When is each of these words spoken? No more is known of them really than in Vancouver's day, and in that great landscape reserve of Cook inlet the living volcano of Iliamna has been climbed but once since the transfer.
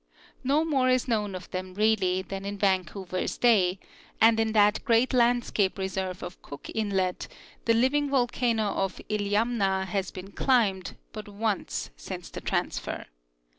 No 0.43 0.65
more 0.65 0.89
is 0.89 1.07
known 1.07 1.35
of 1.35 1.51
them 1.51 1.75
really 1.75 2.23
than 2.23 2.43
in 2.43 2.57
Vancouver's 2.57 3.37
day, 3.37 3.77
and 4.19 4.39
in 4.39 4.51
that 4.53 4.83
great 4.83 5.13
landscape 5.13 5.77
reserve 5.77 6.23
of 6.23 6.41
Cook 6.41 6.71
inlet 6.73 7.27
the 7.65 7.75
living 7.75 8.09
volcano 8.09 8.69
of 8.69 8.99
Iliamna 9.11 9.85
has 9.85 10.09
been 10.09 10.31
climbed 10.31 10.97
but 11.13 11.27
once 11.27 11.91
since 11.97 12.31
the 12.31 12.41
transfer. 12.41 13.05